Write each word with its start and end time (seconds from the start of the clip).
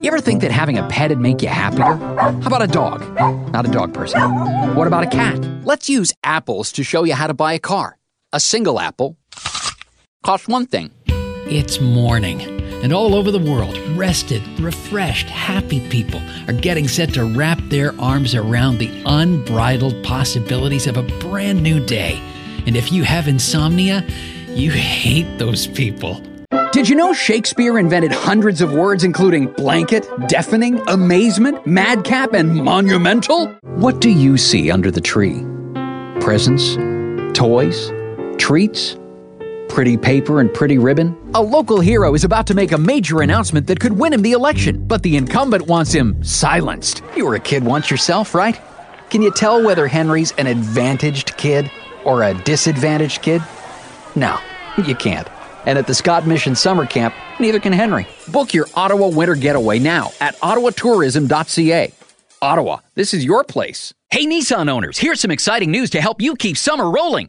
You 0.00 0.06
ever 0.12 0.20
think 0.20 0.42
that 0.42 0.52
having 0.52 0.78
a 0.78 0.86
pet'd 0.86 1.18
make 1.18 1.42
you 1.42 1.48
happier? 1.48 1.96
How 1.96 2.46
about 2.46 2.62
a 2.62 2.68
dog? 2.68 3.00
Not 3.52 3.66
a 3.66 3.68
dog 3.68 3.92
person. 3.92 4.20
What 4.76 4.86
about 4.86 5.02
a 5.02 5.08
cat? 5.08 5.44
Let's 5.64 5.90
use 5.90 6.12
apples 6.22 6.70
to 6.72 6.84
show 6.84 7.02
you 7.02 7.14
how 7.14 7.26
to 7.26 7.34
buy 7.34 7.54
a 7.54 7.58
car. 7.58 7.98
A 8.32 8.38
single 8.38 8.78
apple 8.78 9.16
costs 10.22 10.46
one 10.46 10.66
thing. 10.66 10.92
It's 11.50 11.80
morning, 11.80 12.40
and 12.84 12.92
all 12.92 13.12
over 13.12 13.32
the 13.32 13.40
world, 13.40 13.76
rested, 13.96 14.40
refreshed, 14.60 15.26
happy 15.26 15.80
people 15.90 16.22
are 16.46 16.52
getting 16.52 16.86
set 16.86 17.12
to 17.14 17.24
wrap 17.24 17.58
their 17.64 17.92
arms 18.00 18.36
around 18.36 18.78
the 18.78 19.02
unbridled 19.04 20.04
possibilities 20.04 20.86
of 20.86 20.96
a 20.96 21.02
brand 21.18 21.60
new 21.60 21.84
day. 21.84 22.22
And 22.68 22.76
if 22.76 22.92
you 22.92 23.02
have 23.02 23.26
insomnia, 23.26 24.06
you 24.50 24.70
hate 25.00 25.38
those 25.38 25.66
people. 25.66 26.22
Did 26.78 26.88
you 26.88 26.94
know 26.94 27.12
Shakespeare 27.12 27.76
invented 27.76 28.12
hundreds 28.12 28.60
of 28.60 28.72
words 28.72 29.02
including 29.02 29.46
blanket, 29.54 30.08
deafening, 30.28 30.80
amazement, 30.86 31.66
madcap, 31.66 32.34
and 32.34 32.54
monumental? 32.54 33.48
What 33.62 34.00
do 34.00 34.08
you 34.08 34.36
see 34.36 34.70
under 34.70 34.88
the 34.88 35.00
tree? 35.00 35.44
Presents? 36.20 36.76
Toys? 37.36 37.90
Treats? 38.38 38.96
Pretty 39.68 39.96
paper 39.96 40.40
and 40.40 40.54
pretty 40.54 40.78
ribbon? 40.78 41.18
A 41.34 41.42
local 41.42 41.80
hero 41.80 42.14
is 42.14 42.22
about 42.22 42.46
to 42.46 42.54
make 42.54 42.70
a 42.70 42.78
major 42.78 43.22
announcement 43.22 43.66
that 43.66 43.80
could 43.80 43.98
win 43.98 44.12
him 44.12 44.22
the 44.22 44.30
election, 44.30 44.86
but 44.86 45.02
the 45.02 45.16
incumbent 45.16 45.66
wants 45.66 45.90
him 45.90 46.22
silenced. 46.22 47.02
You 47.16 47.26
were 47.26 47.34
a 47.34 47.40
kid 47.40 47.64
once 47.64 47.90
yourself, 47.90 48.36
right? 48.36 48.56
Can 49.10 49.20
you 49.20 49.32
tell 49.32 49.64
whether 49.64 49.88
Henry's 49.88 50.30
an 50.38 50.46
advantaged 50.46 51.36
kid 51.36 51.72
or 52.04 52.22
a 52.22 52.34
disadvantaged 52.34 53.20
kid? 53.20 53.42
No, 54.14 54.38
you 54.86 54.94
can't. 54.94 55.26
And 55.66 55.78
at 55.78 55.86
the 55.86 55.94
Scott 55.94 56.26
Mission 56.26 56.54
Summer 56.54 56.86
Camp, 56.86 57.14
neither 57.38 57.60
can 57.60 57.72
Henry. 57.72 58.06
Book 58.32 58.54
your 58.54 58.66
Ottawa 58.74 59.08
winter 59.08 59.34
getaway 59.34 59.78
now 59.78 60.12
at 60.20 60.36
ottawatourism.ca. 60.36 61.92
Ottawa, 62.40 62.78
this 62.94 63.12
is 63.14 63.24
your 63.24 63.44
place. 63.44 63.92
Hey, 64.10 64.24
Nissan 64.26 64.70
owners, 64.70 64.98
here's 64.98 65.20
some 65.20 65.30
exciting 65.30 65.70
news 65.70 65.90
to 65.90 66.00
help 66.00 66.22
you 66.22 66.34
keep 66.36 66.56
summer 66.56 66.90
rolling. 66.90 67.16